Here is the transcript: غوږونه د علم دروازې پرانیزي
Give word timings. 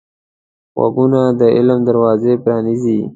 غوږونه 0.75 1.21
د 1.39 1.41
علم 1.55 1.79
دروازې 1.87 2.33
پرانیزي 2.43 2.99